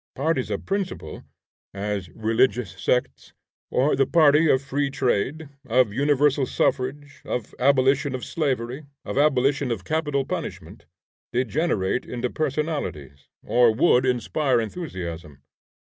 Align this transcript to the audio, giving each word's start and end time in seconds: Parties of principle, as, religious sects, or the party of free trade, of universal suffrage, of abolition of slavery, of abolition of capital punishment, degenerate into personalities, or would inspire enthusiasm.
Parties 0.15 0.49
of 0.49 0.65
principle, 0.65 1.25
as, 1.75 2.09
religious 2.15 2.71
sects, 2.71 3.33
or 3.69 3.95
the 3.95 4.07
party 4.07 4.49
of 4.49 4.59
free 4.63 4.89
trade, 4.89 5.49
of 5.67 5.93
universal 5.93 6.47
suffrage, 6.47 7.21
of 7.23 7.53
abolition 7.59 8.15
of 8.15 8.25
slavery, 8.25 8.87
of 9.05 9.19
abolition 9.19 9.69
of 9.69 9.85
capital 9.85 10.25
punishment, 10.25 10.87
degenerate 11.33 12.03
into 12.07 12.31
personalities, 12.31 13.27
or 13.43 13.71
would 13.75 14.03
inspire 14.03 14.59
enthusiasm. 14.59 15.43